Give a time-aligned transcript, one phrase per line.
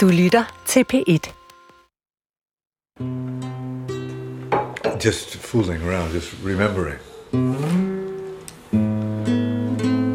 [0.00, 1.32] Du lytter til P1.
[5.04, 6.98] Just fooling around, just remembering.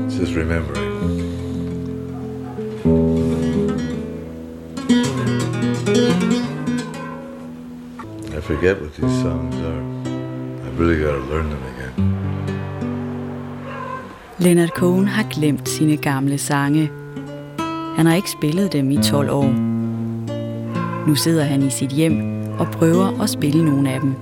[0.10, 0.92] Just remembering.
[8.38, 9.81] I forget what these songs are.
[10.65, 11.93] I really got to learn them again.
[14.39, 16.91] Leonard Cohen har glemt sine gamle sange.
[17.95, 19.75] Han har ikke spillet dem i 12 år.
[21.08, 24.16] Nu sidder han i sit hjem og prøver at spille nogle af dem.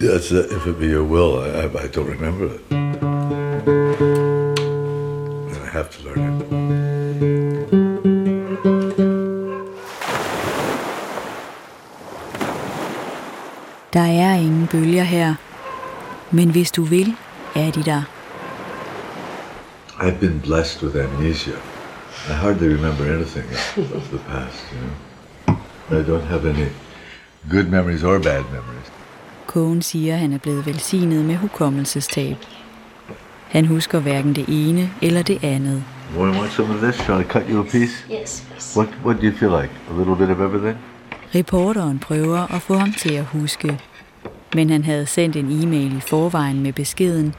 [0.00, 1.40] That's if it be your will.
[1.44, 2.79] I, I, I don't remember it.
[16.40, 17.14] Men hvis du vil,
[17.54, 18.02] er de der.
[19.98, 21.56] I've been blessed with amnesia.
[22.28, 23.46] I hardly remember anything
[23.96, 25.98] of the past, you know.
[26.00, 26.68] I don't have any
[27.50, 28.92] good memories or bad memories.
[29.46, 32.36] Cohen siger, at han er blevet velsignet med hukommelsestab.
[33.48, 35.84] Han husker hverken det ene eller det andet.
[36.16, 36.94] Want to want some of this?
[36.94, 37.94] Shall I cut you a piece?
[38.10, 38.78] Yes, please.
[38.78, 39.72] What What do you feel like?
[39.90, 40.78] A little bit of everything?
[41.34, 43.80] Reporteren prøver at få ham til at huske,
[44.54, 47.34] men han havde sendt en e-mail i forvejen med beskeden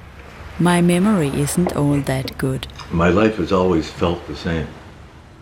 [0.59, 2.67] My memory isn't all that good.
[2.91, 4.67] My life has always felt the same.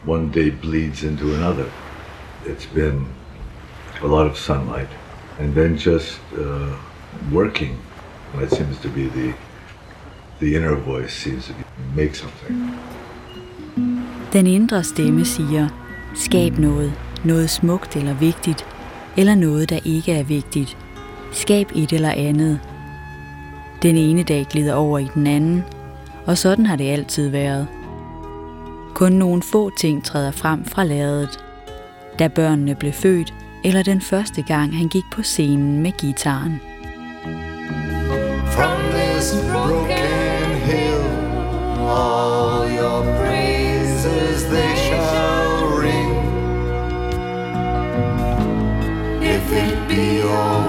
[0.06, 1.66] One day bleeds into another.
[2.46, 3.06] It's been
[4.04, 4.90] a lot of sunlight,
[5.40, 6.74] and then just uh,
[7.34, 7.78] working.
[8.36, 9.34] That seems to be the
[10.40, 11.64] the inner voice seems to be,
[12.02, 12.72] make something.
[14.34, 15.70] Den indre stemme siger,
[16.16, 18.66] skab noget, noget smukt eller vigtigt,
[19.18, 20.78] eller noget, der ikke er vigtigt.
[21.32, 22.60] Skab et eller andet.
[23.82, 25.64] Den ene dag glider over i den anden,
[26.26, 27.68] og sådan har det altid været.
[28.94, 31.40] Kun nogle få ting træder frem fra lærredet.
[32.20, 33.34] Da børnene blev født,
[33.64, 36.62] eller den første gang han gik på scenen med gitaren.
[38.46, 41.04] From this broken hill,
[41.80, 46.16] all your praises they shall ring.
[49.24, 50.69] If it be your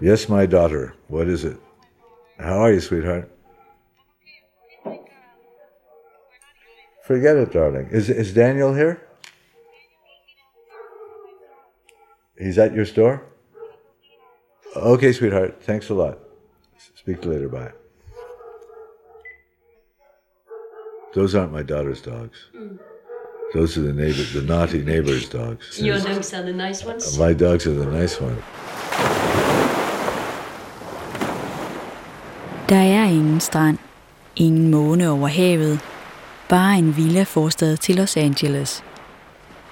[0.00, 0.94] Yes, my daughter.
[1.08, 1.58] What is it?
[2.38, 3.30] How are you, sweetheart?
[7.02, 7.88] Forget it, darling.
[7.90, 9.02] Is is Daniel here?
[12.38, 13.22] He's at your store?
[14.76, 15.62] Okay, sweetheart.
[15.62, 16.18] Thanks a lot.
[16.94, 17.48] Speak to you later.
[17.48, 17.72] Bye.
[21.14, 22.38] Those aren't my daughter's dogs.
[22.54, 22.78] Mm.
[23.54, 25.80] Those are the neighbor, the naughty neighbor's dogs.
[25.80, 27.18] Your dogs are the nice ones.
[27.18, 28.42] My dogs are the nice ones.
[32.68, 33.78] Der er ingen strand,
[34.36, 35.80] ingen måne over havet,
[36.48, 38.84] bare en villa forstad til Los Angeles.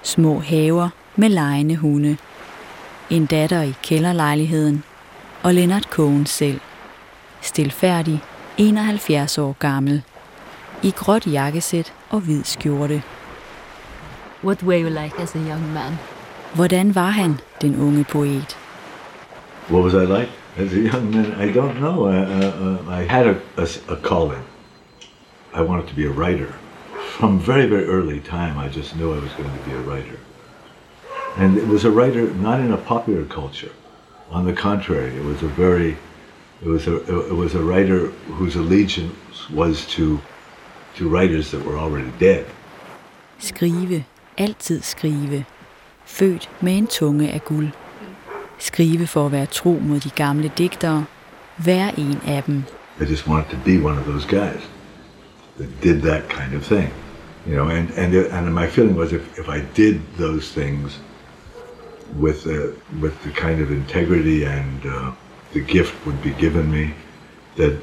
[0.03, 2.17] Små haver med lejende hunde.
[3.09, 4.83] En datter i kælderlejligheden,
[5.43, 6.59] og Leonard Cohen selv.
[7.41, 8.23] Stilfærdig,
[8.57, 10.03] 71 år gammel.
[10.83, 13.03] I gråt jakkesæt og hvid skjorte.
[14.43, 15.93] What were you like as a young man?
[16.55, 18.57] Hvordan var han, den unge poet?
[19.69, 21.33] What was I like as a young man?
[21.33, 22.07] I don't know.
[22.07, 24.43] I, uh, uh, I had a, a, a calling.
[25.53, 26.53] I wanted to be a writer.
[27.17, 30.19] From very, very early time, I just knew I was going to be a writer.
[31.37, 33.71] And it was a writer not in a popular culture.
[34.29, 35.97] On the contrary, it was a very,
[36.61, 36.95] it was a,
[37.27, 38.07] it was a writer
[38.37, 40.19] whose allegiance was to,
[40.95, 42.45] to writers that were already dead.
[43.39, 44.03] Skrive,
[44.37, 45.45] altid skrive.
[46.05, 47.71] Født med en tunge af guld.
[48.59, 51.05] Skrive for at være tro mod de gamle digtere.
[51.57, 52.63] Vær en af dem.
[52.99, 54.61] I just wanted to be one of those guys
[55.57, 56.89] that did that kind of thing,
[57.47, 57.67] you know.
[57.69, 60.99] And and and my feeling was if, if I did those things
[62.19, 65.11] with the with the kind of integrity and uh,
[65.53, 66.93] the gift would be given me,
[67.55, 67.73] that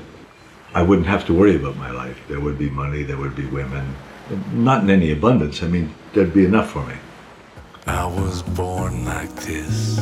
[0.75, 2.19] I wouldn't have to worry about my life.
[2.28, 3.94] There would be money, there would be women,
[4.52, 5.62] not in any abundance.
[5.62, 6.94] I mean, there'd be enough for me.
[7.87, 10.00] I was born like this.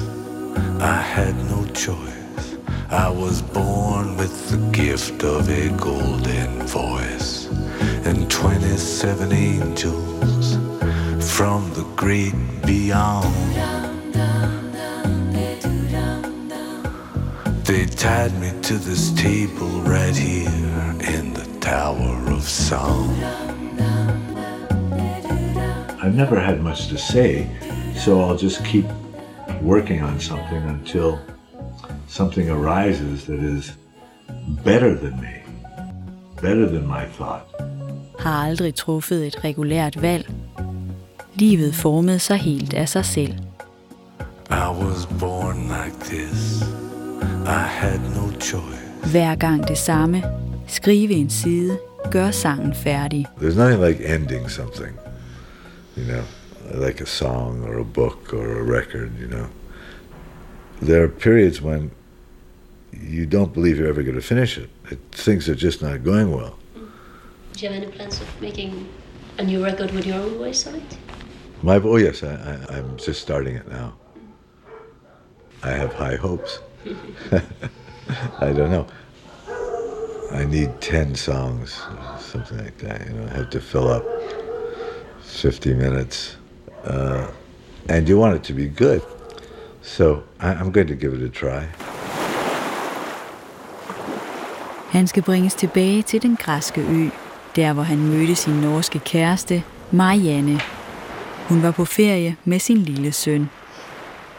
[0.80, 2.56] I had no choice.
[2.90, 7.46] I was born with the gift of a golden voice
[8.04, 10.56] and 27 angels
[11.34, 12.34] from the great
[12.66, 13.34] beyond.
[17.64, 23.08] They tied me to this table right here in the Tower of Song.
[26.02, 27.48] I've never had much to say,
[27.96, 28.86] so I'll just keep
[29.64, 31.18] working on something until
[32.08, 33.72] something arises that is
[34.64, 35.34] better than me,
[36.42, 37.42] better than my thought.
[38.18, 40.30] Har aldrig truffet et regulært valg.
[41.34, 43.34] Livet formede sig helt af sig selv.
[44.50, 46.62] I was born like this.
[47.46, 49.10] I had no choice.
[49.10, 50.22] Hver gang det samme.
[50.66, 51.78] Skrive en side.
[52.10, 53.26] Gør sangen færdig.
[53.40, 54.98] There's nothing like ending something,
[55.96, 56.22] you know,
[56.74, 59.48] like a song or a book or a record, you know.
[60.80, 61.90] There are periods when
[62.92, 64.70] you don't believe you're ever going to finish it.
[64.90, 64.98] it.
[65.12, 66.58] Things are just not going well.
[66.74, 68.88] Do you have any plans of making
[69.38, 70.98] a new record with your own voice on it?
[71.62, 73.94] My oh yes, I, I, I'm just starting it now.
[75.62, 76.58] I have high hopes.
[78.40, 78.86] I don't know.
[80.32, 81.80] I need ten songs,
[82.18, 83.06] something like that.
[83.06, 84.04] You know, I have to fill up
[85.20, 86.36] fifty minutes,
[86.84, 87.24] uh,
[87.88, 89.00] and you want it to be good.
[89.82, 91.66] So I, I'm going to give it a try.
[94.90, 97.08] Han skal bringes tilbage til den græske ø,
[97.56, 100.60] der hvor han mødte sin norske kæreste, Marianne.
[101.48, 103.50] Hun var på ferie med sin lille søn.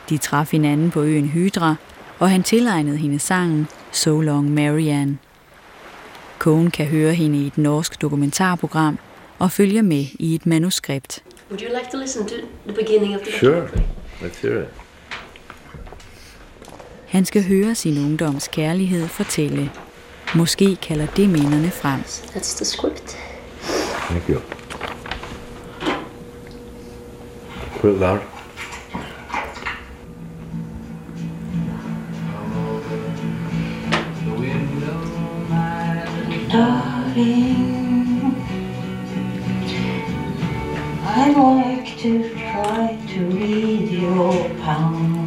[0.09, 1.75] De traf hinanden på øen Hydra,
[2.19, 5.17] og han tilegnede hende sangen So Long Marianne.
[6.39, 8.99] Kogen kan høre hende i et norsk dokumentarprogram
[9.39, 11.23] og følge med i et manuskript.
[11.53, 12.35] Would you like to listen to
[12.65, 13.85] the beginning of the Sure, documentary?
[14.21, 14.69] let's hear it.
[17.07, 19.71] Han skal høre sin ungdoms kærlighed fortælle.
[20.35, 21.99] Måske kalder det minderne frem.
[21.99, 23.17] That's the script.
[24.09, 24.39] Thank you.
[27.81, 28.19] Put it loud.
[36.51, 37.42] Darling,
[42.03, 45.25] to try to read your palm.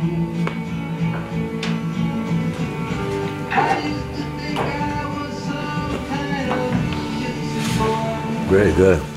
[8.51, 9.16] Very good.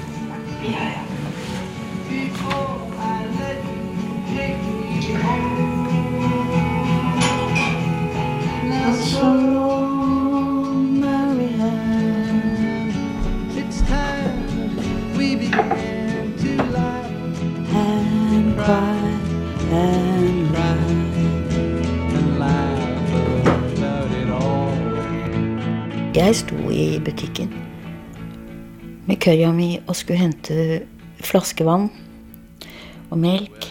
[29.30, 30.82] Køya mi og skulle hente
[31.22, 31.90] flaskevann
[33.10, 33.68] og melk.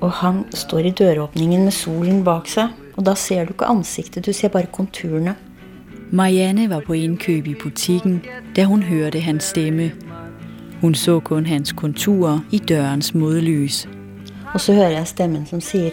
[0.00, 4.24] Og han står i døråpningen med solen bak seg, og da ser du ikke ansiktet,
[4.24, 5.34] du ser bare konturene.
[6.10, 8.22] Marianne var på indkøb i butikken,
[8.56, 9.90] da hun hørte hans stemme.
[10.80, 13.88] Hun så kun hans konturer i dørens modlys.
[14.54, 15.92] Og så hører jeg stemmen som sier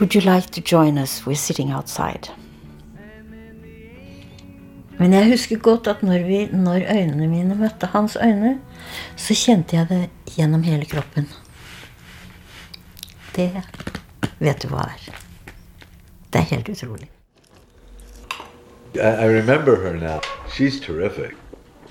[0.00, 1.22] Would you like to join us?
[1.26, 2.32] We're sitting outside.
[4.98, 8.58] Men jeg husker godt at når, vi, når øynene mine møtte hans øyne,
[9.16, 11.28] så kjente jeg det gjennom hele kroppen.
[13.36, 13.50] Det
[14.38, 15.20] vet du hva er.
[16.32, 17.10] Det er helt utrolig.
[18.94, 20.20] I, I remember her now.
[20.48, 21.36] She's terrific.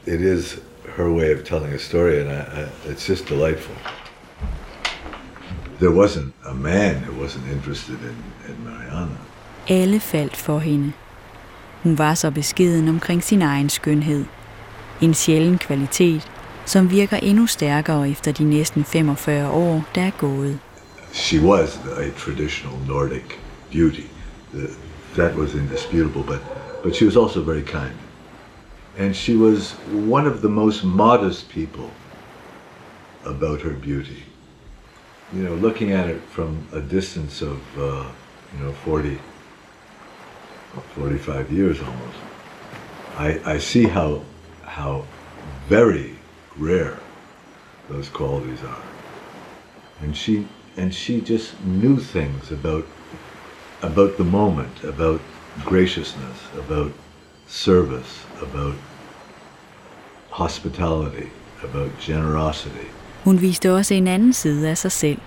[0.08, 0.60] It is
[0.98, 3.75] her way of telling a story, and I, I, it's just delightful.
[5.80, 8.15] There wasn't a man who wasn't interested in,
[8.50, 9.18] in Mariana.
[9.68, 10.94] Alle faldt for hende.
[11.86, 14.25] Hun var så beskeden omkring sin egen skønhed.
[15.01, 16.32] En sjælden kvalitet,
[16.65, 20.60] som virker endnu stærkere efter de næsten 45 år, der er gået.
[21.13, 23.24] She was a traditional Nordic
[23.72, 24.08] beauty.
[25.13, 26.39] That was indisputable, but,
[26.84, 27.96] but she was also very kind.
[28.98, 29.77] And she was
[30.10, 31.89] one of the most modest people
[33.25, 34.24] about her beauty.
[35.34, 38.06] You know, looking at it from a distance of, uh,
[38.54, 39.20] you know, 40,
[40.84, 42.17] 45 years almost,
[43.17, 44.22] I, I see how,
[44.63, 45.05] how
[45.70, 46.15] very
[46.58, 46.98] rare
[47.89, 48.84] those qualities are.
[50.01, 52.86] And she, and she just knew things about,
[53.82, 55.22] about the moment, about
[55.65, 56.91] graciousness, about
[57.48, 58.75] service, about
[60.29, 61.29] hospitality,
[61.63, 62.88] about generosity.
[63.24, 65.17] Hun viste også en anden side af sig selv.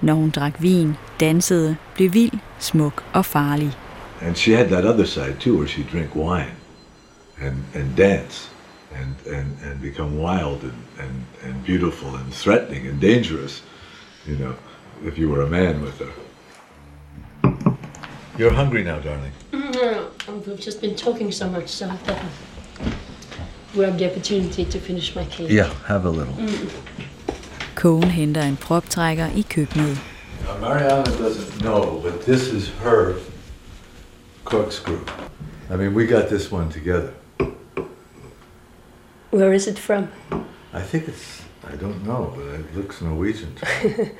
[0.00, 3.78] Når hun drak vin, dansede, blev vild, smuk og farlig.
[4.20, 6.54] And she had that other side too, where she'd drink wine
[7.40, 8.50] and, and dance
[8.94, 13.62] and, and, and become wild and, and, and beautiful and threatening and dangerous,
[14.26, 14.54] you know,
[15.04, 16.12] if you were a man with her.
[18.36, 19.32] You're hungry now, darling.
[19.52, 22.22] Mm, no, no, We've just been talking so much, so I thought
[23.74, 25.50] we have the opportunity to finish my cake.
[25.50, 26.34] Yeah, have a little.
[27.74, 29.98] Cohen henter en proptrækker i køkkenet.
[30.44, 33.14] Now, Mariana doesn't know, but this is her
[34.50, 35.00] corkscrew.
[35.70, 37.14] I mean, we got this one together.
[39.30, 40.10] Where is it from?
[40.72, 44.10] I think it's, I don't know, but it looks Norwegian to me.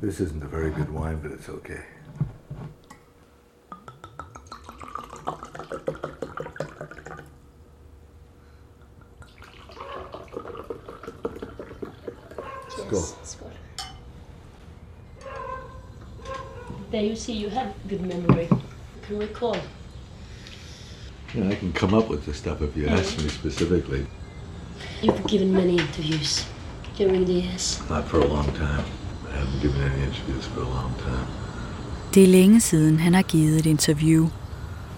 [0.00, 1.82] This isn't a very good wine, but it's okay.
[17.20, 18.48] See you have good memory.
[18.50, 19.56] You can recall.
[21.34, 24.06] Yeah, I can come up with the stuff if you ask me specifically.
[25.02, 26.46] You've given many interviews
[26.98, 27.82] during the years.
[27.90, 28.84] Not for a long time.
[29.28, 31.26] I haven't given any interviews for a long time.
[32.14, 34.28] Det er længe siden, han har givet et interview.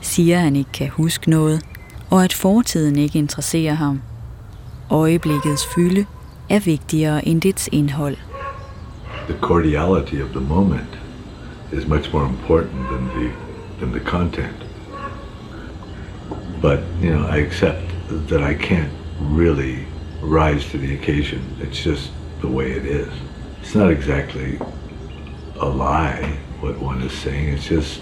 [0.00, 1.62] Siger, han ikke kan huske noget,
[2.10, 4.02] og at fortiden ikke interesserer ham.
[4.90, 6.06] Øjeblikkets fylde
[6.50, 8.16] er vigtigere end dets indhold.
[9.28, 11.01] The cordiality of the moment
[11.72, 13.32] is much more important than the
[13.80, 14.56] than the content.
[16.60, 17.82] But you know, I accept
[18.28, 19.86] that I can't really
[20.22, 21.40] rise to the occasion.
[21.60, 22.10] It's just
[22.40, 23.12] the way it is.
[23.60, 24.58] It's not exactly
[25.60, 27.48] a lie what one is saying.
[27.48, 28.00] It's just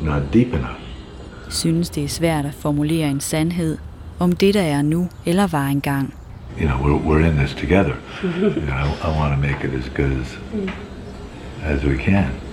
[0.00, 0.80] not deep enough.
[1.50, 3.78] Synes det er svært at formulere en sandhed
[4.18, 6.14] om det, der er nu eller var engang.
[6.60, 7.94] You know, we're, we're in this together.
[8.22, 10.38] you know, I, I want to make it as good as
[11.62, 12.47] as we can.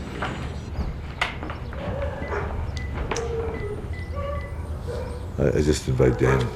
[5.38, 6.50] I, just invite Daniel.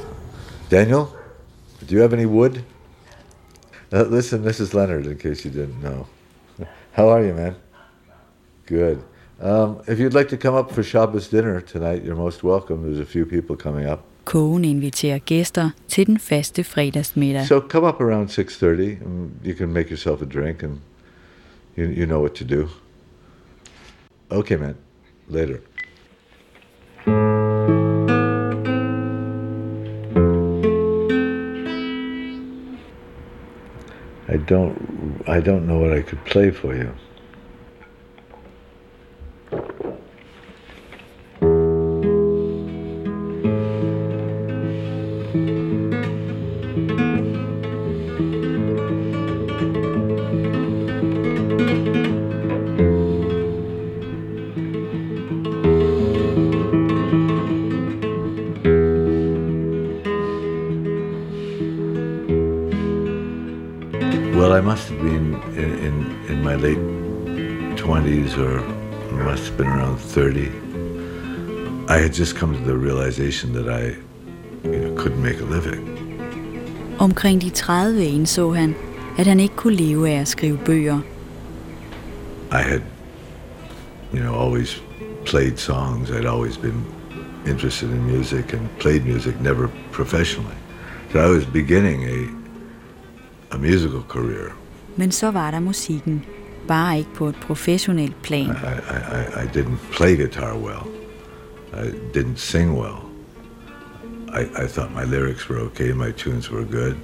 [0.70, 1.16] Daniel,
[1.86, 2.64] do you have any wood?
[3.92, 6.08] Uh, listen, this is Leonard, in case you didn't know.
[6.94, 7.56] How are you, man?
[8.66, 9.04] Good.
[9.42, 12.84] Um, if you'd like to come up for Shabbos dinner tonight, you're most welcome.
[12.84, 14.04] There's a few people coming up.
[14.26, 17.48] Cohen inviterer gæster til den faste fredagsmiddag.
[17.48, 19.06] So come up around 6.30.
[19.06, 20.80] and You can make yourself a drink and
[21.76, 22.68] you, you know what to do.
[24.32, 24.76] Okay, man.
[25.28, 25.60] Later.
[34.30, 36.94] I don't I don't know what I could play for you.
[64.40, 66.78] Well, I must have been in, in, in my late
[67.76, 68.62] 20s or
[69.26, 70.48] must have been around 30.
[71.90, 73.98] I had just come to the realization that I
[74.64, 75.82] you know, couldn't make a living.
[77.00, 78.76] Omkring de 30 indså han,
[79.18, 81.00] at han ikke kunne leve af at skrive bøger.
[82.52, 82.82] I had,
[84.14, 84.82] you know, always
[85.26, 86.10] played songs.
[86.12, 86.86] I'd always been
[87.48, 90.58] interested in music and played music, never professionally.
[91.12, 92.39] So I was beginning a,
[93.52, 94.52] a musical career.
[94.96, 96.26] Men så var der musikken,
[96.68, 98.46] bare ikke på et professionelt plan.
[98.46, 100.88] I, I, I, I didn't play guitar well.
[101.74, 103.10] I didn't sing well.
[104.34, 106.96] I, I thought my lyrics were okay, my tunes were good.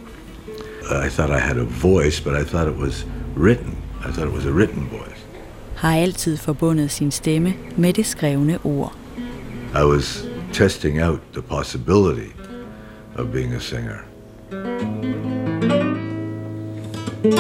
[0.92, 3.76] I thought I had a voice, but I thought it was written.
[4.08, 5.26] I thought it was a written voice.
[5.76, 8.94] Har altid forbundet sin stemme med det skrevne ord.
[9.76, 12.32] I was testing out the possibility
[13.16, 14.06] of being a singer.
[17.26, 17.32] You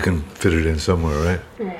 [0.00, 1.40] can fit it in somewhere, right?
[1.60, 1.72] Yeah.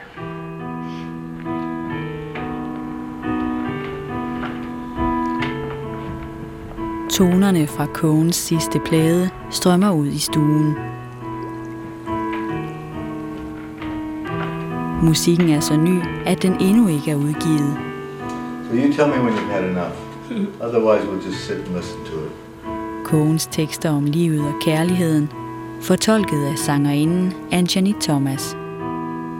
[7.10, 10.76] Tonerne fra Kogens sidste plade strømmer ud i stuen.
[15.02, 17.76] Musikken er så ny, at den endnu ikke er udgivet.
[18.70, 20.05] So you tell me when you've had enough.
[20.60, 22.32] Otherwise, we'll just sit and listen to it.
[23.04, 25.30] Kogens tekster om livet og kærligheden,
[25.80, 28.56] fortolket af sangerinden Anjani Thomas.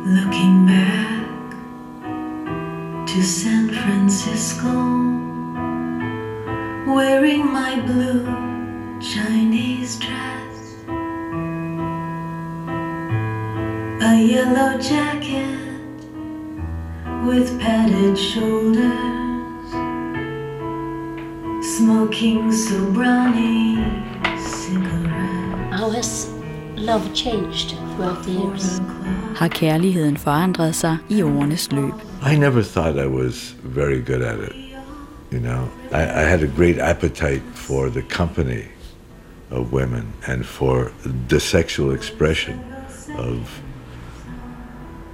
[0.07, 1.17] Looking back
[3.07, 4.69] to San Francisco,
[6.87, 8.27] wearing my blue
[9.01, 10.77] Chinese dress,
[14.03, 15.59] a yellow jacket
[17.27, 19.16] with padded shoulders,
[21.77, 23.85] smoking Sobranie
[24.41, 25.73] cigarette.
[25.73, 26.33] How has
[26.77, 28.81] love changed throughout the years?
[29.37, 31.93] Har kærligheden forandret sig i årenes løb?
[32.33, 34.53] I never thought I was very good at it.
[35.33, 38.63] You know, I, I had a great appetite for the company
[39.51, 40.91] of women and for
[41.29, 42.61] the sexual expression
[43.19, 43.63] of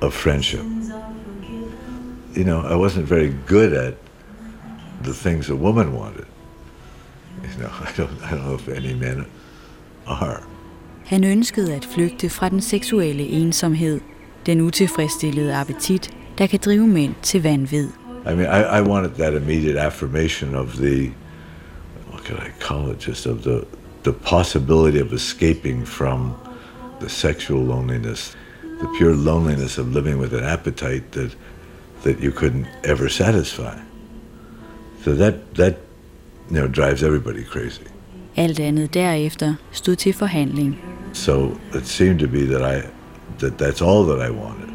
[0.02, 0.64] of friendship.
[2.36, 3.94] You know, I wasn't very good at
[5.02, 6.26] the things a woman wanted.
[7.58, 9.26] Know, I don't, I don't know if any men
[10.06, 10.42] are.
[11.04, 14.00] Han ønskede at flygte fra den seksuelle ensomhed,
[14.46, 17.88] den utilfredsstillede appetit, der kan drive mænd til vanvid.
[18.26, 21.12] I mean, I, I wanted that immediate affirmation of the,
[22.10, 23.64] what could I call it, just of the,
[24.02, 26.34] the possibility of escaping from
[27.00, 31.34] the sexual loneliness, the pure loneliness of living with an appetite that,
[32.02, 33.78] that you couldn't ever satisfy.
[35.04, 35.76] So that, that,
[36.50, 37.84] you know, drives everybody crazy.
[38.36, 40.78] Alt andet derefter stod til forhandling.
[41.12, 42.82] So it seemed to be that I,
[43.38, 44.68] that that's all that I wanted.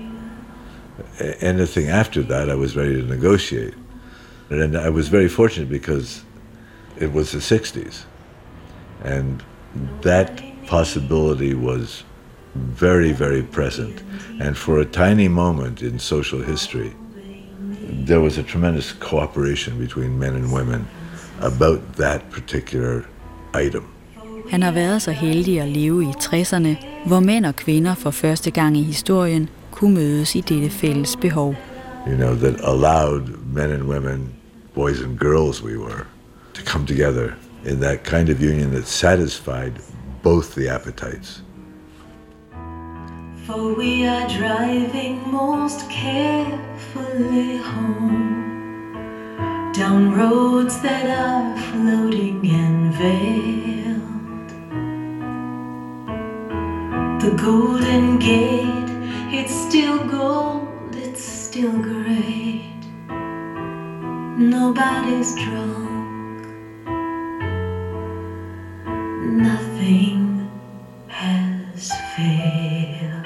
[1.42, 3.74] Anything after that, I was ready to negotiate.
[4.50, 6.24] And I was very fortunate because
[7.00, 8.06] it was the 60s.
[9.04, 9.44] And
[10.02, 12.04] that possibility was
[12.56, 14.04] very, very present.
[14.40, 16.94] And for a tiny moment in social history,
[18.06, 20.88] there was a tremendous cooperation between men and women
[21.42, 23.02] about that particular
[23.66, 23.84] item.
[24.50, 28.52] Han har været så heldig at leve i 60'erne, hvor mænd og kvinder for første
[28.52, 31.56] gang i historien kunne mødes i dette fælles behov.
[32.08, 34.34] you know, that allowed men and women,
[34.74, 36.08] boys and girls we were,
[36.54, 39.74] to come together in that kind of union that satisfied
[40.24, 41.42] both the appetites.
[43.46, 48.47] For we are driving most carefully home
[49.88, 54.50] down roads that are floating and veiled.
[57.22, 58.90] The Golden Gate,
[59.40, 62.82] it's still gold, it's still great.
[64.38, 66.42] Nobody's drunk,
[69.50, 70.52] nothing
[71.08, 73.26] has failed.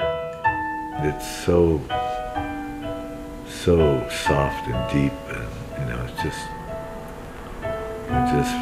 [1.10, 1.82] It's so,
[3.47, 5.61] so soft and deep, and
[6.13, 6.47] it's just,
[8.34, 8.56] just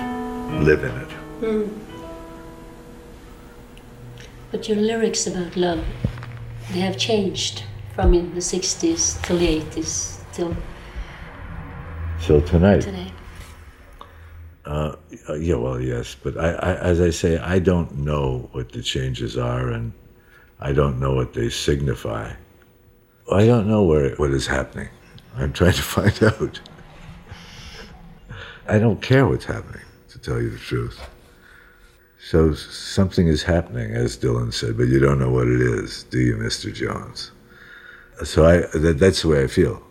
[0.63, 1.69] live in it.
[4.51, 5.83] But your lyrics about love,
[6.71, 7.63] they have changed
[7.95, 10.55] from in the 60s till the 80s till
[12.21, 12.81] Till tonight.
[12.81, 13.11] today.
[14.65, 14.95] Uh,
[15.39, 19.37] yeah, well, yes, but I, I, as I say, I don't know what the changes
[19.37, 19.93] are, and
[20.59, 22.33] I don't know what they signify.
[23.31, 24.89] I don't know where what is happening.
[25.37, 26.59] I'm trying to find out.
[28.75, 30.99] I don't care what's happening, to tell you the truth.
[32.31, 36.19] So something is happening, as Dylan said, but you don't know what it is, do
[36.19, 36.71] you, Mr.
[36.73, 37.31] Jones?
[38.23, 39.81] So I, that, that's the way I feel.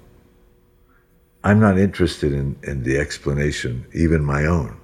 [1.43, 4.77] I'm not interested in, in the explanation, even my own.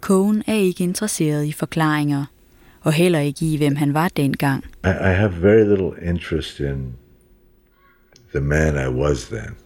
[0.00, 2.24] Cohen er ikke interesseret i forklaringer,
[2.80, 4.64] og heller ikke i, hvem han var dengang.
[4.84, 6.94] I, I have very little interest in
[8.30, 9.56] the man I was then.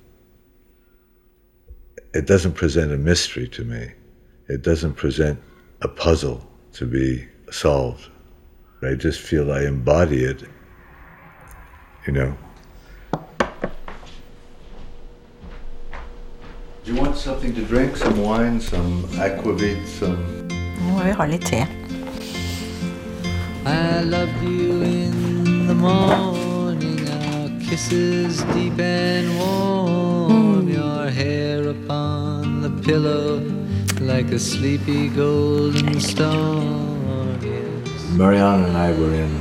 [2.16, 3.92] It doesn't present a mystery to me.
[4.48, 5.38] It doesn't present
[5.83, 6.40] a puzzle
[6.72, 8.09] to be solved.
[8.83, 10.42] I just feel I embody it,
[12.07, 12.35] you know.
[16.85, 17.98] Do you want something to drink?
[17.98, 20.48] Some wine, some aquavit, some.
[20.48, 21.66] Nå må vi ha litt te.
[23.66, 26.55] I loved you in the morning, our
[27.70, 33.40] kisses deep and warm, your hair upon the pillow
[34.00, 37.38] like a sleepy golden storm.
[37.42, 38.11] Yes.
[38.16, 39.33] Mariana and I were in,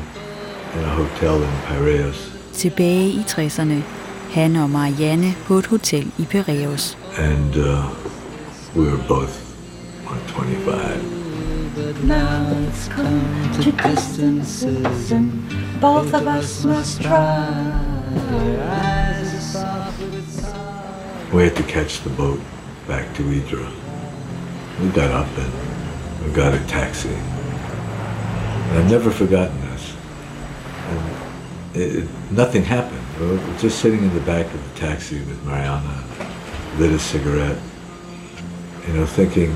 [0.76, 2.32] in a hotel in Piraeus.
[2.54, 3.82] Tilbage i 60'erne.
[4.32, 6.98] Han og Marianne på et hotel i Piraeus.
[7.18, 7.86] and uh,
[8.76, 9.34] we were both
[10.06, 11.22] what, 25.
[11.76, 15.32] But now it's come to distances, and
[15.82, 17.85] both of us must try.
[21.34, 22.40] We had to catch the boat
[22.88, 23.70] back to Idra.
[24.82, 25.52] We got up and
[26.24, 27.10] we got a taxi.
[27.10, 29.94] And I've never forgotten this.
[31.74, 33.02] It, it- nothing happened.
[33.20, 36.04] We were just sitting in the back of the taxi with Mariana,
[36.78, 37.58] lit a cigarette,
[38.88, 39.56] you know, thinking,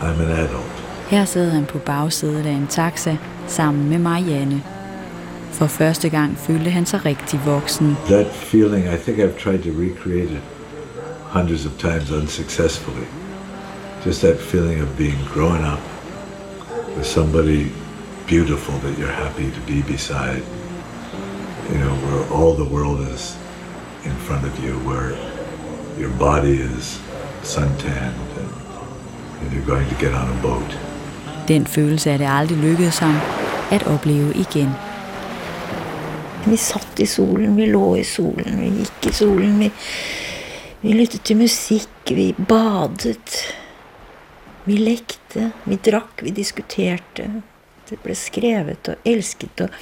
[0.00, 0.82] I'm an adult.
[1.10, 4.62] Her sad han på bagsædet af en taxa sammen med Marianne.
[5.56, 7.96] For første gang følte han sig rigtig voksen.
[8.06, 10.42] That feeling, I think I've tried to recreate it
[11.22, 13.06] hundreds of times unsuccessfully.
[14.04, 15.80] Just that feeling of being growing up
[16.96, 17.64] with somebody
[18.26, 20.42] beautiful that you're happy to be beside.
[21.72, 23.22] You know, where all the world is
[24.04, 25.10] in front of you, where
[26.00, 27.00] your body is
[27.42, 28.50] suntanned and,
[29.40, 30.78] and you're going to get on a boat.
[31.48, 33.14] Den følelse er det aldrig lykkedes ham
[33.70, 34.70] at opleve igen.
[36.46, 39.70] Vi satt i solen, vi lå i solen, vi gikk i solen, vi,
[40.80, 43.40] vi lyttet til musikk, vi badet.
[44.66, 47.26] Vi lekte, vi drakk, vi diskuterte.
[47.86, 49.74] Det ble skrevet og elsket, og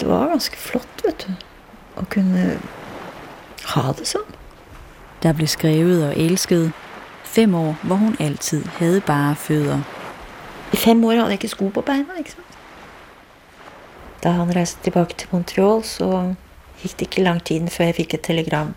[0.00, 1.44] det var ganske flott, vet du.
[2.00, 2.48] Å kunne
[3.74, 4.34] ha det sånn.
[5.24, 6.72] Der blev skrevet og elsket.
[7.36, 9.84] Fem år, hvor hun altid havde bare fødder.
[10.72, 12.55] I fem år hadde jeg ikke sko på beina, ikke sant.
[14.26, 16.34] Da han reiste tilbake til Montreal, så
[16.82, 18.72] gikk det ikke lang tid før jeg fikk et telegram.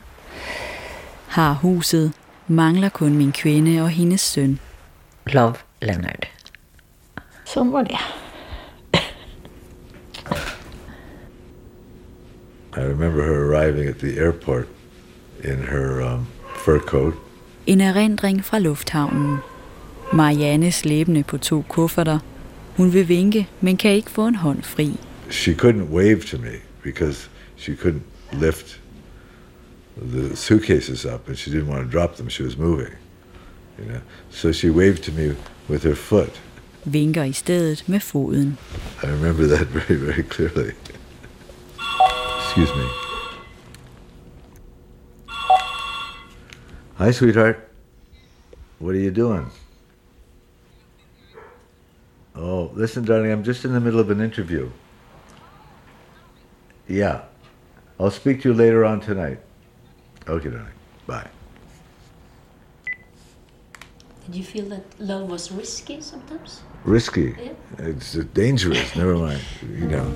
[1.33, 2.11] Har huset,
[2.47, 4.59] mangler kun min kvinde og hendes søn.
[5.25, 6.27] Love Leonard.
[7.49, 7.97] Sånn var det.
[12.77, 14.67] I remember her arriving at the airport
[15.43, 16.27] in her um,
[16.61, 17.17] fur coat.
[17.65, 19.39] En erindring fra lufthavnen.
[20.13, 22.19] Marianne slæbende på to kufferter.
[22.77, 24.99] Hun vil vinke, men kan ikke få en hånd fri.
[25.29, 28.79] She couldn't wave to me because she couldn't lift
[29.97, 32.29] the suitcases up and she didn't want to drop them.
[32.29, 32.93] She was moving.
[33.77, 34.01] You know?
[34.31, 35.35] So she waved to me
[35.67, 36.39] with her foot.
[36.85, 38.57] Vinker i stedet med foden.
[39.03, 40.73] I remember that very, very clearly.
[42.43, 42.87] Excuse me.
[46.95, 47.69] Hi, sweetheart.
[48.79, 49.51] What are you doing?
[52.35, 54.69] Oh, listen, darling, I'm just in the middle of an interview.
[56.89, 57.21] Yeah.
[57.99, 59.39] I'll speak to you later on tonight.
[60.27, 60.67] Okay, darling.
[61.05, 61.27] Bye.
[64.25, 66.61] Did you feel that love was risky sometimes?
[66.85, 67.35] Risky.
[67.37, 67.89] Yeah.
[67.89, 68.95] It's dangerous.
[68.95, 69.41] Never mind.
[69.61, 70.11] You know,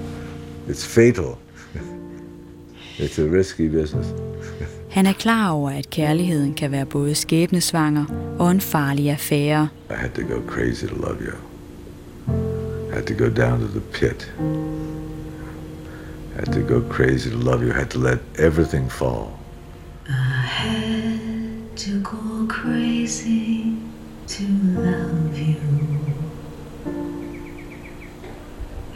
[0.67, 1.37] it's fatal.
[2.97, 4.07] it's a risky business.
[4.93, 8.05] Han er klar over, at kærligheden kan være både skæbnesvanger
[8.39, 9.69] og en farlig affære.
[9.89, 11.35] I had to go crazy to love you.
[12.91, 14.33] I had to go down to the pit.
[16.33, 17.71] I had to go crazy to love you.
[17.71, 19.37] I had to let everything fall.
[20.09, 23.77] I had to go crazy
[24.27, 25.61] to love you.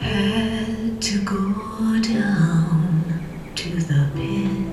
[0.00, 3.22] Had to go down
[3.54, 4.72] to the pit.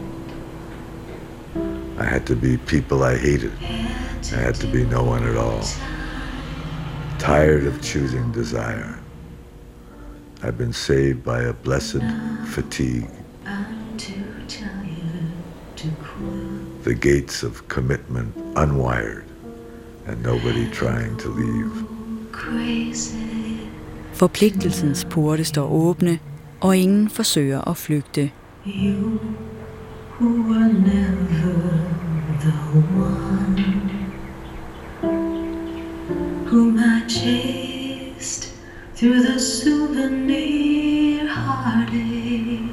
[2.00, 3.54] I had to be people I hated.
[3.62, 5.62] I had to be no one at all.
[7.20, 8.95] Tired of choosing desire.
[10.46, 12.04] I've been saved by a blessed
[12.46, 13.10] fatigue.
[13.48, 16.84] I'm too to quit.
[16.84, 19.24] The gates of commitment unwired,
[20.06, 21.72] and nobody trying to leave.
[24.14, 26.20] Forpligtelsens porte står åbne,
[26.62, 28.32] og ingen forsøger at flygte.
[28.66, 29.20] You
[30.20, 31.80] who were never
[32.40, 32.54] the
[32.98, 33.66] one
[36.46, 37.75] whom I chased
[38.96, 42.72] through the souvenir heartache.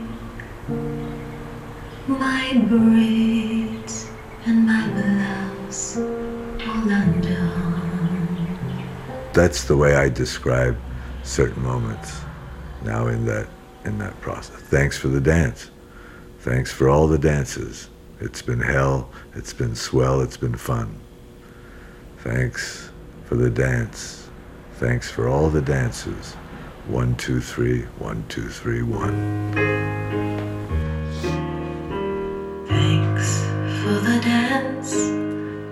[2.06, 4.08] My braids
[4.46, 8.22] and my blouse all undone.
[9.32, 10.76] That's the way I describe
[11.24, 12.20] certain moments
[12.84, 13.48] now in that
[13.84, 14.60] in that process.
[14.60, 15.70] Thanks for the dance.
[16.40, 17.88] Thanks for all the dances.
[18.20, 21.00] It's been hell, it's been swell, it's been fun.
[22.18, 22.90] Thanks
[23.24, 24.21] for the dance.
[24.82, 26.34] Thanks for all the dances.
[26.88, 29.14] One, two, three, one, two, three, one.
[32.66, 33.42] Thanks
[33.80, 34.96] for the dance.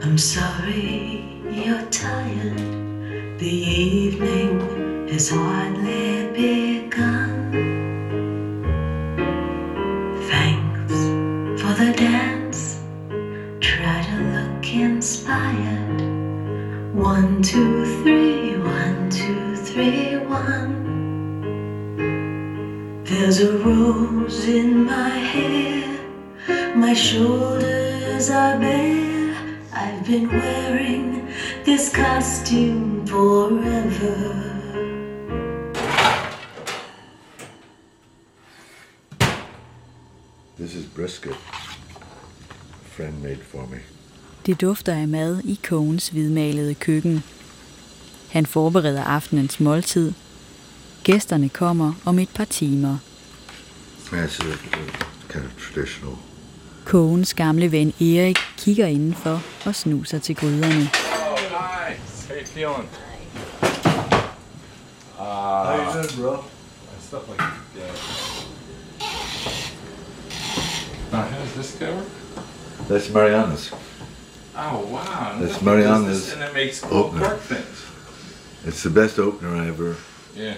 [0.05, 3.41] I'm sorry you're tired.
[3.41, 7.51] The evening has hardly begun.
[10.29, 10.95] Thanks
[11.61, 12.81] for the dance.
[13.59, 16.01] Try to look inspired.
[16.95, 18.40] One, two, three,
[19.73, 20.75] three, one.
[23.05, 25.85] There's a rose in my hair.
[26.77, 29.35] My shoulders are bare.
[29.73, 31.29] I've been wearing
[31.65, 34.17] this costume forever.
[40.59, 41.37] This is brisket.
[42.83, 43.79] A friend made for me.
[44.47, 47.25] Det dufter af mad i Cohens hvidmalede køkken.
[48.31, 50.13] Han forbereder aftenens måltid.
[51.05, 52.99] Gæsterne kommer om et par timer.
[54.13, 54.57] That's a, a
[55.29, 56.17] kind of traditional.
[56.85, 60.91] Kogens gamle ven Erik kigger indenfor og snuser til gryderne.
[60.93, 61.95] Oh, hi.
[62.45, 62.89] feeling?
[65.19, 66.45] How you doing, bro?
[67.01, 67.95] Stuff like that.
[71.13, 72.05] Now, how's this cover?
[72.89, 73.71] That's Mariana's.
[74.57, 75.39] Oh wow!
[75.41, 77.29] That's Mariana's And it makes cool opener.
[77.29, 77.90] cork things.
[78.65, 79.97] It's the best opener I ever.
[80.35, 80.57] Yeah.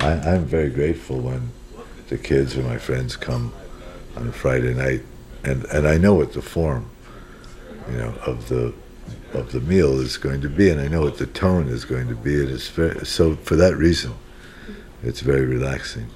[0.00, 1.50] I, I'm very grateful when
[2.08, 3.52] the kids or my friends come
[4.16, 5.02] on a Friday night,
[5.44, 6.90] and, and I know what the form,
[7.90, 8.74] you know, of the
[9.34, 12.08] of the meal is going to be, and I know what the tone is going
[12.08, 14.14] to be, it's very so for that reason,
[15.02, 16.06] it's very relaxing.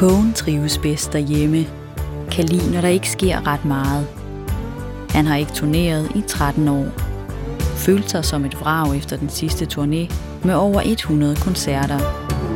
[0.00, 1.66] Kogen trives bedst derhjemme.
[2.30, 4.06] Kan lide, når der ikke sker ret meget.
[5.10, 6.86] Han har ikke turneret i 13 år.
[7.60, 11.98] Følte sig som et vrag efter den sidste turné med over 100 koncerter.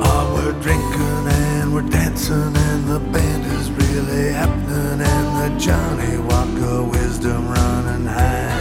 [0.01, 6.17] Oh, we're drinking and we're dancing and the band is really happening and the Johnny
[6.31, 8.53] Walker wisdom running high.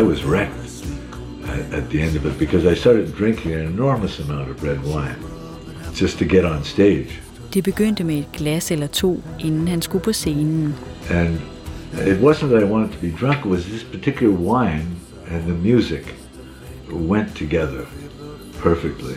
[0.00, 0.84] I was wrecked
[1.48, 4.82] at, at the end of it because I started drinking an enormous amount of red
[4.84, 5.35] wine
[6.00, 7.20] just to get on stage.
[7.54, 10.74] Det begyndte med et glas eller to, inden han skulle på scenen.
[11.10, 11.40] And
[12.08, 14.86] it wasn't that I wanted to be drunk, it was this particular wine
[15.30, 16.14] and the music
[16.92, 17.86] went together
[18.62, 19.16] perfectly.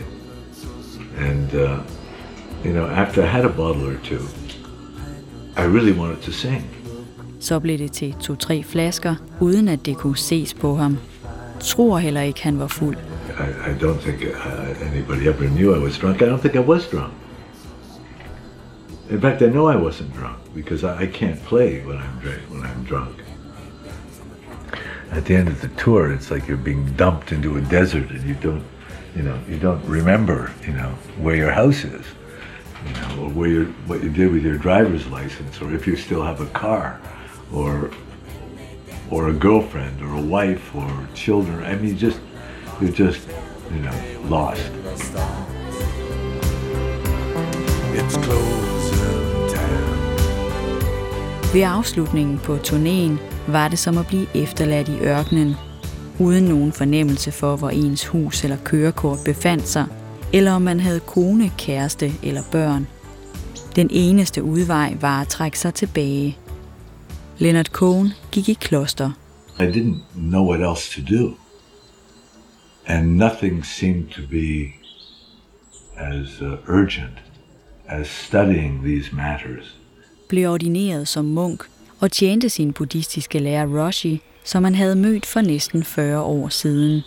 [1.18, 1.78] And, uh,
[2.64, 4.22] you know, after I had a bottle or two,
[5.56, 6.64] I really wanted to sing.
[7.40, 10.98] Så blev det til to-tre flasker, uden at det kunne ses på ham.
[11.60, 12.96] Tror heller ikke, han var fuld.
[13.40, 16.20] I, I don't think uh, anybody ever knew I was drunk.
[16.22, 17.14] I don't think I was drunk.
[19.08, 22.40] In fact, I know I wasn't drunk because I, I can't play when I'm drunk.
[22.50, 23.16] When I'm drunk.
[25.10, 28.22] At the end of the tour, it's like you're being dumped into a desert, and
[28.22, 28.64] you don't,
[29.16, 32.06] you know, you don't remember, you know, where your house is,
[32.86, 35.96] you know, or where you what you did with your driver's license, or if you
[35.96, 37.00] still have a car,
[37.52, 37.90] or
[39.10, 41.64] or a girlfriend, or a wife, or children.
[41.64, 42.20] I mean, just
[42.80, 43.28] you're just,
[43.70, 43.94] you know,
[44.30, 44.72] lost.
[47.94, 48.50] It's.
[51.52, 55.54] Ved afslutningen på turnéen var det som at blive efterladt i ørkenen,
[56.18, 59.86] uden nogen fornemmelse for, hvor ens hus eller kørekort befandt sig,
[60.32, 62.86] eller om man havde kone, kæreste eller børn.
[63.76, 66.38] Den eneste udvej var at trække sig tilbage.
[67.38, 69.10] Leonard Cohen gik i kloster.
[69.60, 71.34] I didn't know what else to do.
[72.92, 74.74] And nothing seemed to be
[75.96, 77.16] as uh, urgent
[77.88, 79.76] as studying these matters.
[80.28, 81.62] blev ordineret som munk
[82.00, 87.02] og tjente sin buddhistiske lærer Roshi, som han havde mødt for næsten 40 år siden.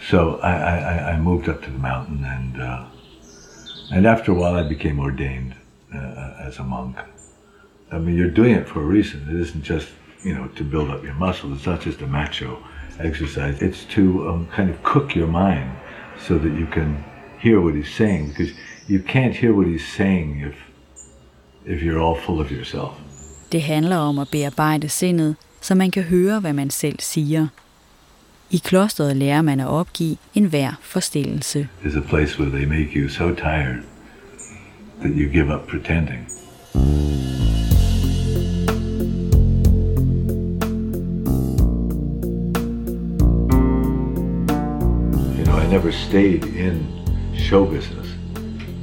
[0.00, 4.34] So I, I, I- I moved up to the mountain, and uh, and after a
[4.34, 5.52] while, I became ordained
[5.94, 6.96] uh, as a monk.
[7.92, 9.20] I mean, you're doing it for a reason.
[9.30, 9.88] It isn't just
[10.24, 11.56] you know to build up your muscles.
[11.58, 12.58] It's not just a macho
[13.00, 13.62] exercise.
[13.62, 15.70] It's to um, kind of cook your mind
[16.26, 17.04] so that you can
[17.38, 18.52] hear what he's saying because
[18.88, 20.54] you can't hear what he's saying if
[21.66, 22.92] if you're all full of yourself.
[23.52, 27.46] Det handler om at bearbejde sindet, så man kan høre, hvad man selv siger.
[28.50, 31.68] I klosteret lærer man at opgive enhver forstillelse.
[31.84, 33.82] is a place where they make you so tired
[35.02, 36.28] that you give up pretending.
[36.74, 37.07] You
[45.78, 46.74] never stayed in
[47.36, 48.08] show business.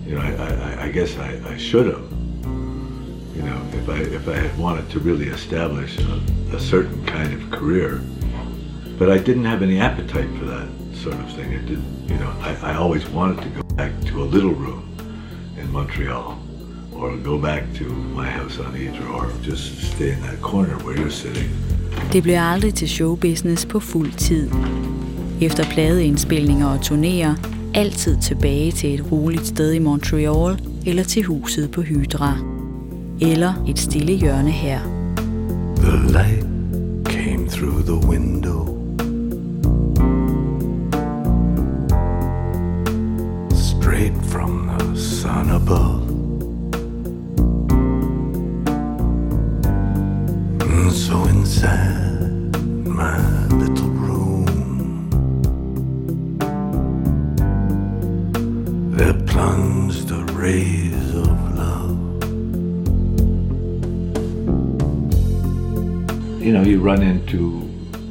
[0.07, 2.05] You know, I, I, I guess I, I should have.
[3.35, 6.21] You know, if I if I had wanted to really establish a,
[6.55, 8.01] a certain kind of career,
[8.97, 11.51] but I didn't have any appetite for that sort of thing.
[11.51, 14.85] It didn't, you know, I, I always wanted to go back to a little room
[15.57, 16.39] in Montreal
[16.93, 17.83] or go back to
[18.19, 21.49] my house on Ytre or just stay in that corner where you're sitting.
[22.11, 24.49] Det blev aldrig til showbusiness på fuld tid.
[25.41, 31.71] Efter pladeindspilninger og turnéer, altid tilbage til et roligt sted i Montreal eller til huset
[31.71, 32.37] på Hydra.
[33.21, 34.79] Eller et stille hjørne her.
[35.77, 36.47] The light
[37.05, 38.67] came through the window.
[43.53, 46.04] Straight from the sun above.
[66.45, 67.67] You know, you run into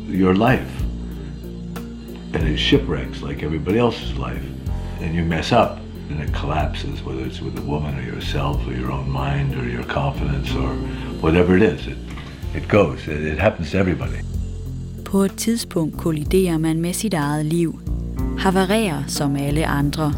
[0.09, 0.81] your life
[2.35, 4.43] and it shipwrecks like everybody else's life
[5.01, 5.79] and you mess up
[6.11, 9.69] and it collapses, whether it's with a woman or yourself or your own mind or
[9.69, 10.69] your confidence or
[11.23, 11.87] whatever it is.
[11.87, 11.97] It,
[12.55, 13.07] it goes.
[13.07, 14.19] It, it happens to everybody.
[15.05, 17.79] På et tidspunkt kolliderer man med sit eget liv.
[18.39, 20.13] Havarerer som alle andre.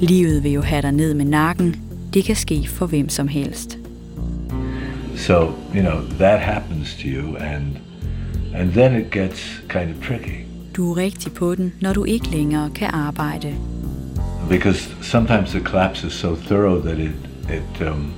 [0.00, 1.76] Livet vil jo have dig ned med nakken.
[2.14, 3.79] Det kan ske for hvem som helst.
[5.20, 7.78] So, you know, that happens to you and
[8.54, 10.46] and then it gets kind of tricky.
[10.76, 13.54] Du er rigtig på den, når du ikke længere kan arbejde.
[14.48, 17.12] Because sometimes the collapse is so thorough that it
[17.48, 18.12] it, um,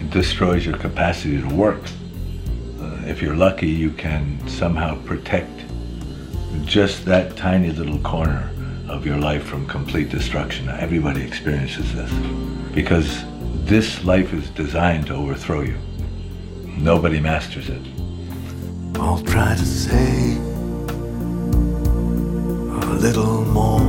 [0.00, 1.90] it destroys your capacity to work.
[2.80, 5.66] Uh, if you're lucky, you can somehow protect
[6.66, 8.50] just that tiny little corner
[8.88, 10.68] of your life from complete destruction.
[10.68, 12.10] Everybody experiences this
[12.74, 13.24] because
[13.64, 15.76] this life is designed to overthrow you.
[16.76, 17.82] Nobody masters it.
[18.96, 20.36] I'll try to say
[22.82, 23.80] a little more.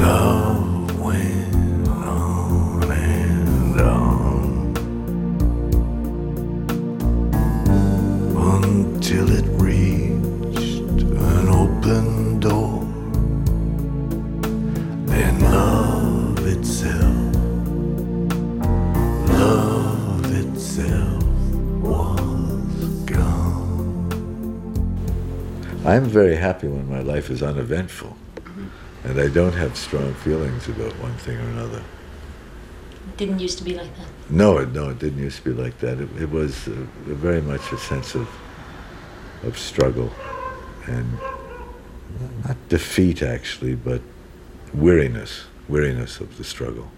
[0.00, 0.71] Love
[25.92, 28.16] I'm very happy when my life is uneventful
[29.04, 31.82] and I don't have strong feelings about one thing or another.
[33.08, 34.06] It didn't used to be like that.
[34.30, 36.00] No, it, no, it didn't used to be like that.
[36.00, 36.72] It, it was uh,
[37.04, 38.26] very much a sense of
[39.42, 40.10] of struggle
[40.86, 41.18] and
[42.46, 44.00] not defeat actually, but
[44.72, 46.90] weariness, weariness of the struggle.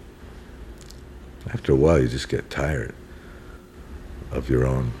[1.49, 2.95] After a while, you just get tired
[4.31, 4.93] of your own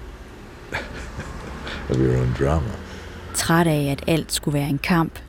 [1.89, 2.75] of your own drama.
[3.35, 5.19] Træt af, at alt skulle være en kamp.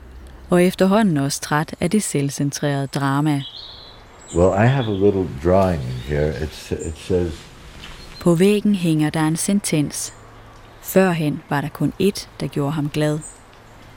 [0.49, 3.43] Og efterhånden også træt af det selvcentrerede drama.
[4.35, 6.33] Well, I have a little drawing in here.
[6.33, 7.33] It's, it says,
[8.19, 10.13] På væggen hænger der en sentens.
[10.81, 13.19] Førhen var der kun ét, der gjorde ham glad.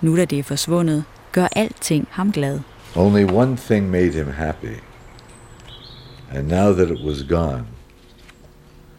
[0.01, 2.61] Nu da det er forsvundet, gør alting ham glad.
[2.97, 4.77] Only one thing made him happy.
[6.31, 7.67] And now that it was gone,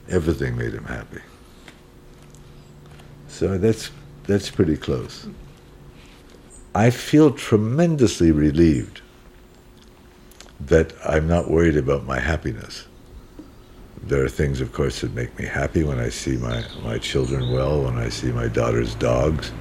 [0.09, 1.21] everything made him happy.
[3.27, 3.91] So that's
[4.25, 5.27] that's pretty close.
[6.73, 9.01] I feel tremendously relieved
[10.59, 12.87] that I'm not worried about my happiness.
[14.03, 17.51] There are things, of course, that make me happy when I see my, my children
[17.51, 19.51] well, when I see my daughter's dogs,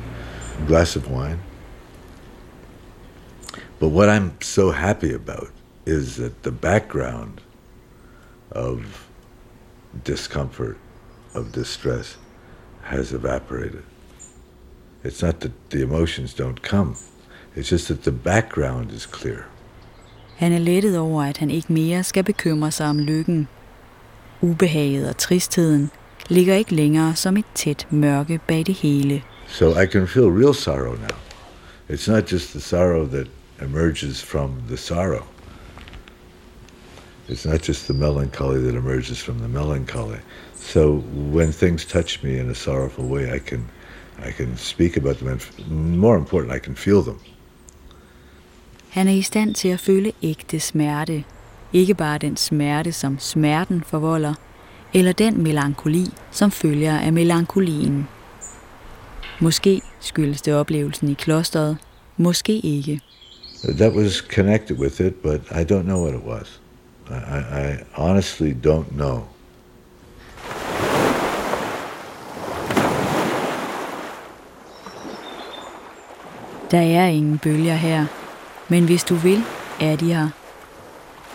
[0.59, 1.41] a glass of wine.
[3.79, 5.49] But what I'm so happy about
[5.87, 7.41] is that the background
[8.53, 9.09] of
[10.05, 10.79] discomfort,
[11.35, 12.17] of distress,
[12.83, 13.85] has evaporated.
[15.05, 16.97] It's not that the emotions don't come,
[17.57, 19.45] it's just that the background is clear.
[20.37, 23.49] Han er lettet over, at han ikke mere skal bekymre sig om lykken.
[24.41, 25.91] Ubehaget og tristheden
[26.29, 29.23] ligger ikke længere som et tæt mørke bag det hele.
[29.47, 31.17] So I can feel real sorrow now.
[31.89, 33.27] It's not just the sorrow that
[33.63, 35.25] emerges from the sorrow.
[37.29, 40.19] It's not just the melancholy that emerges from the melancholy.
[40.55, 43.69] So when things touch me in a sorrowful way, I can,
[44.29, 47.19] I can speak about them, and more important, I can feel them.
[48.89, 51.25] Han er i stand til at føle ægte smerte.
[51.73, 54.35] Ikke bare den smerte, som smerten forvolder,
[54.95, 58.09] eller den melankoli, som følger af melankolien.
[59.41, 61.79] Måske skyldes det oplevelsen i klosteret,
[62.17, 63.01] måske ikke.
[63.65, 66.61] That was connected with it, but I don't know what it was.
[67.11, 69.21] I, I, I honestly don't know.
[76.71, 78.07] Der er ingen bølger her,
[78.69, 79.45] men hvis du vil,
[79.81, 80.29] er de her.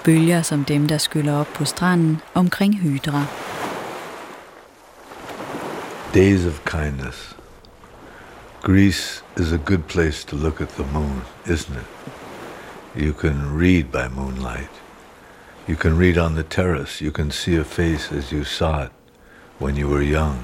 [0.03, 3.25] Bølger som dem, der skyller op på stranden omkring Hydra.
[6.13, 7.35] Days of kindness.
[8.61, 11.85] Greece is a good place to look at the moon, isn't it?
[13.03, 14.71] You can read by moonlight.
[15.67, 17.01] You can read on the terrace.
[17.05, 18.91] You can see a face as you saw it
[19.59, 20.37] when you were young.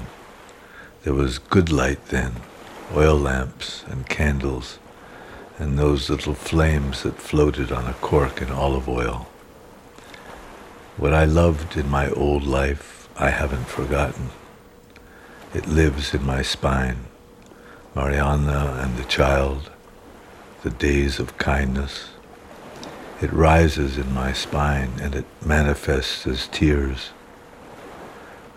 [1.04, 2.32] There was good light then,
[2.94, 4.78] oil lamps and candles,
[5.62, 9.28] and those little flames that floated on a cork in olive oil.
[10.96, 14.30] What I loved in my old life, I haven't forgotten.
[15.54, 17.04] It lives in my spine.
[17.94, 19.70] Marianne and the child,
[20.64, 22.10] the days of kindness.
[23.20, 27.10] It rises in my spine and it manifests as tears.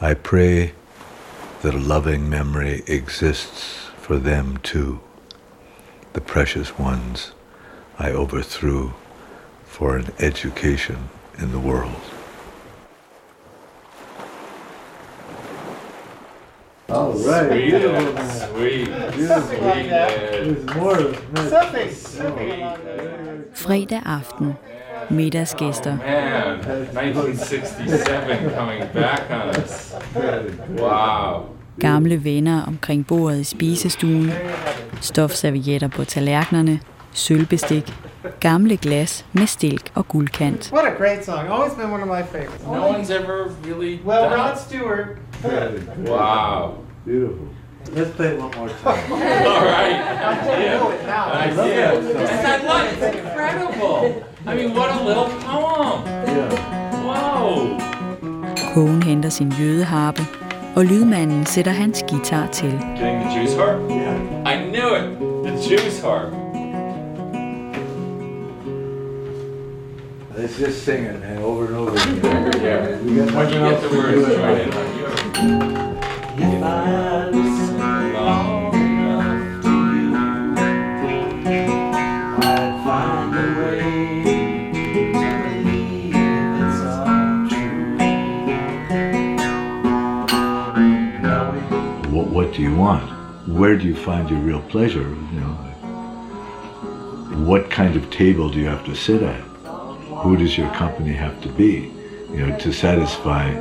[0.02, 0.74] I pray
[1.62, 5.02] that a loving memory exists for them too,
[6.16, 7.34] the precious ones
[8.00, 8.94] I overthrew
[9.66, 12.02] for an education in the world.
[16.88, 17.50] All right.
[17.52, 20.10] Sweet, sweet, Something like that.
[20.10, 20.66] sweet.
[20.66, 21.50] There's more.
[21.50, 24.58] Something, something along those Fredag aften.
[25.10, 25.92] Middagsgæster.
[25.92, 26.60] Oh, man,
[26.94, 29.94] 1967 coming back on us.
[30.70, 31.55] Wow.
[31.80, 34.32] Gamle venner omkring bordet i spisestuen.
[35.02, 36.80] Stofservietter på tallerkenerne.
[37.14, 37.94] Sølvbestik.
[38.40, 40.70] Gamle glas med stilk og guldkant.
[40.74, 41.48] What a great song.
[41.50, 42.64] Always been one of my favorites.
[42.66, 44.60] No one's ever really Well, done Rod it.
[44.60, 45.08] Stewart.
[46.08, 46.72] Wow.
[47.06, 47.48] Beautiful.
[47.96, 49.12] Let's play it one more time.
[49.12, 49.92] All right.
[49.92, 51.10] it.
[51.10, 52.04] I did.
[52.18, 53.04] This is I love it.
[53.04, 54.24] It's incredible.
[54.48, 56.02] I mean, what a little poem.
[57.06, 57.78] Whoa.
[58.74, 60.26] Kogen henter sin jødeharpe,
[60.76, 62.72] og lydmanden sætter hans guitar til.
[62.72, 63.80] Getting the juice harp?
[63.90, 64.54] Yeah.
[64.54, 65.20] I knew it.
[65.46, 66.34] The juice harp.
[70.38, 72.62] Let's just sing it, man, over and over again.
[72.62, 73.02] Yeah.
[73.04, 74.36] We got When you get else the words do.
[74.36, 75.06] join in on you.
[76.38, 78.55] If I listen long
[92.56, 93.04] do you want?
[93.50, 95.02] Where do you find your real pleasure?
[95.02, 95.54] You know,
[97.44, 99.42] what kind of table do you have to sit at?
[100.24, 101.92] Who does your company have to be?
[102.30, 103.54] You know, to satisfy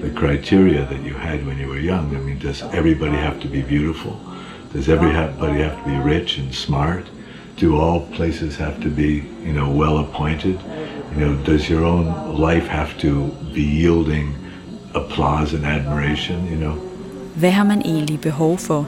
[0.00, 2.16] the criteria that you had when you were young.
[2.16, 4.18] I mean, does everybody have to be beautiful?
[4.72, 7.04] Does everybody have to be rich and smart?
[7.56, 10.58] Do all places have to be, you know, well appointed?
[11.12, 14.34] You know, does your own life have to be yielding
[14.94, 16.46] applause and admiration?
[16.46, 16.89] You know,
[17.36, 18.86] Hvad har man egentlig behov for?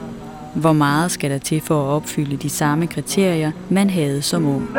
[0.55, 4.69] Hvor meget skal der til for at opfylde de samme kriterier, man havde som ung?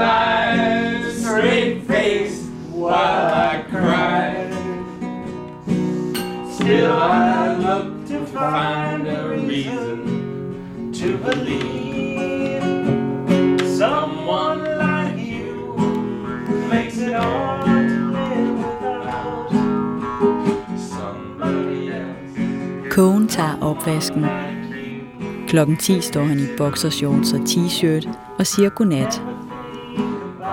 [0.00, 1.90] lie straight
[2.72, 3.70] while I.
[6.54, 11.89] Still I look to find a reason to believe
[22.90, 24.24] Kogen tager opvasken.
[25.48, 29.22] Klokken 10 står han i boxershorts og t-shirt og siger godnat.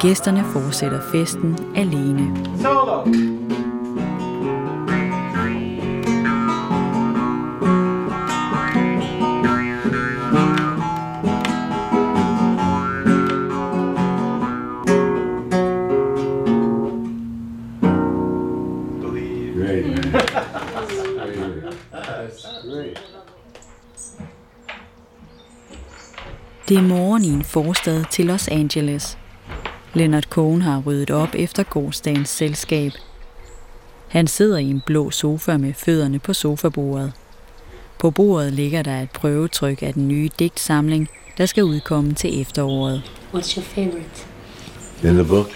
[0.02, 2.36] Gæsterne fortsætter festen alene.
[2.62, 3.37] Solo.
[26.68, 29.18] Det er morgen i en forstad til Los Angeles.
[29.94, 32.92] Leonard Cohen har ryddet op efter gårdsdagens selskab.
[34.08, 37.14] Han sidder i en blå sofa med fødderne på sofabordet.
[38.00, 43.02] På bordet ligger der et prøvetryk af den nye digtsamling, der skal udkomme til efteråret.
[43.34, 44.28] What's your favorite?
[45.04, 45.50] In the book,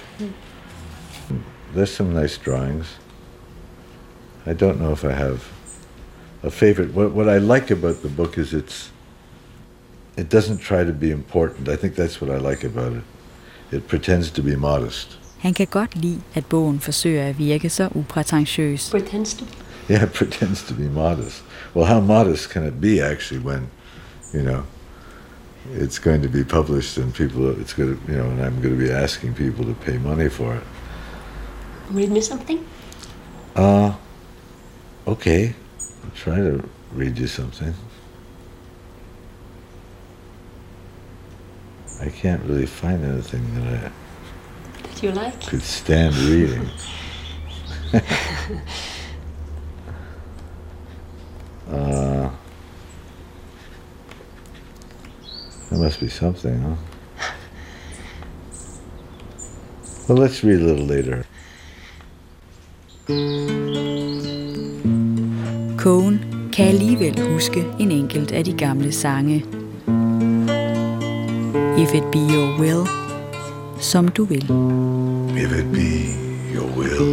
[1.76, 2.99] there's some nice drawings.
[4.45, 5.39] I don't know if I have
[6.43, 6.93] a favorite.
[6.93, 8.91] What, what I like about the book is it's
[10.18, 11.70] it doesn't try to be important.
[11.70, 13.03] I think that's what I like about it.
[13.72, 15.20] It pretends to be modest.
[15.38, 18.89] Han kan godt lide, at bogen forsøger at virke så uprætentiøs.
[18.91, 19.45] Pretends to.
[19.89, 21.43] Yeah, it pretends to be modest.
[21.76, 23.68] Well, how modest can it be actually when,
[24.34, 24.62] you know,
[25.74, 28.78] it's going to be published and people, it's going to, you know, and I'm going
[28.78, 30.64] to be asking people to pay money for it.
[31.89, 32.59] Read me something.
[33.55, 33.93] Uh,
[35.07, 35.55] okay.
[36.03, 37.74] I'll try to read you something.
[42.02, 43.91] I can't really find anything that I
[44.84, 45.47] That you like.
[45.47, 46.70] could stand reading.
[51.70, 52.30] uh,
[55.70, 56.76] there must be something, huh?
[60.08, 61.26] Well, let's read a little later.
[65.78, 66.20] Cohen
[66.54, 69.61] kan alligevel huske en enkelt af de gamle sange.
[71.82, 72.86] If it be your will,
[73.79, 74.43] som du vil.
[75.36, 76.13] If it be
[76.53, 77.07] your will,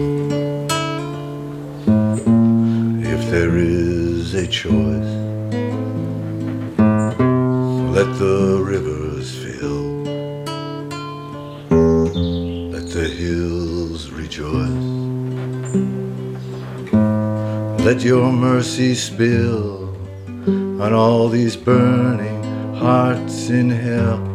[3.02, 5.14] if there is a choice,
[7.96, 10.02] let the rivers fill,
[12.70, 14.84] let the hills rejoice,
[17.86, 19.96] let your mercy spill
[20.82, 22.44] on all these burning
[22.74, 24.27] hearts in hell.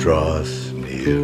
[0.00, 1.18] And draw us near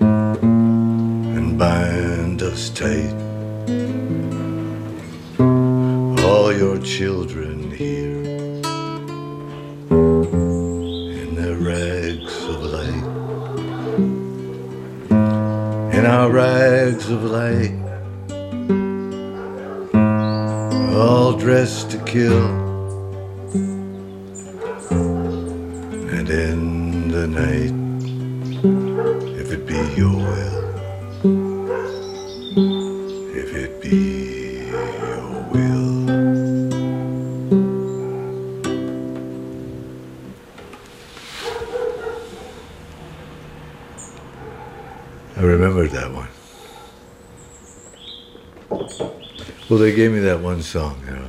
[0.00, 3.14] and bind us tight.
[6.24, 8.24] All your children here
[9.90, 13.04] in their rags of light
[15.94, 17.76] in our rags of light,
[20.96, 22.57] all dressed to kill.
[27.38, 27.72] In
[28.52, 30.56] the night, if it be your will,
[33.34, 36.10] if it be your will.
[45.36, 46.28] I remembered that one.
[49.70, 51.28] Well, they gave me that one song, you know.